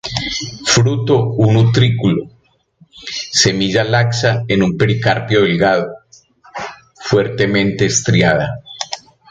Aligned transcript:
Fruto 0.73 1.15
un 1.47 1.51
utrículo; 1.63 2.21
semilla 3.41 3.83
laxa 3.93 4.31
en 4.53 4.59
un 4.65 4.71
pericarpio 4.79 5.39
delgado, 5.45 5.85
fuertemente 7.07 7.85
estriada. 7.85 8.47